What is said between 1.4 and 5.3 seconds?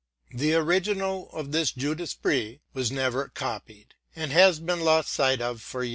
this jew d' esprit was never copied, and has been lost